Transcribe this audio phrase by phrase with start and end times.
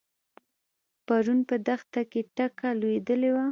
[1.05, 3.45] پرون په دښته کې ټکه لوېدلې وه.